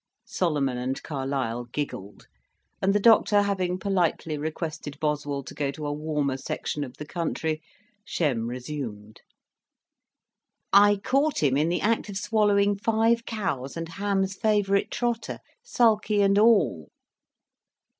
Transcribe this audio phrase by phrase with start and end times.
[0.25, 2.25] Solomon and Carlyle giggled;
[2.81, 7.05] and the Doctor having politely requested Boswell to go to a warmer section of the
[7.05, 7.61] country,
[8.03, 9.21] Shem resumed.
[10.73, 16.23] "I caught him in the act of swallowing five cows and Ham's favorite trotter, sulky
[16.23, 16.89] and all."